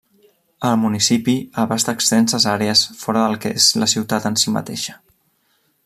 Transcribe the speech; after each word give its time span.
El 0.69 0.77
municipi 0.83 1.35
abasta 1.63 1.95
extenses 1.97 2.47
àrees 2.55 2.83
fora 3.03 3.23
del 3.27 3.39
que 3.45 3.53
és 3.61 3.69
la 3.83 3.93
ciutat 3.95 4.27
en 4.31 4.43
si 4.45 4.57
mateixa. 4.57 4.99